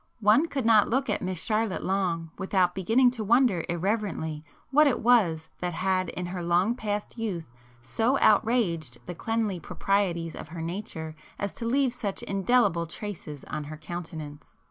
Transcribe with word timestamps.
One 0.21 0.47
could 0.47 0.65
not 0.65 0.89
look 0.89 1.11
at 1.11 1.21
Miss 1.21 1.43
Charlotte 1.45 1.83
long 1.83 2.31
without 2.39 2.73
beginning 2.73 3.11
to 3.11 3.23
wonder 3.23 3.63
irreverently 3.69 4.43
what 4.71 4.87
it 4.87 4.99
was 5.01 5.47
that 5.59 5.75
had 5.75 6.09
in 6.09 6.25
her 6.25 6.41
long 6.41 6.73
past 6.73 7.19
youth 7.19 7.45
so 7.81 8.17
outraged 8.17 9.05
the 9.05 9.13
cleanly 9.13 9.59
proprieties 9.59 10.35
of 10.35 10.47
her 10.47 10.61
nature 10.63 11.13
as 11.37 11.53
to 11.53 11.65
leave 11.67 11.93
such 11.93 12.23
indelible 12.23 12.87
traces 12.87 13.43
on 13.43 13.65
her 13.65 13.77
countenance. 13.77 14.55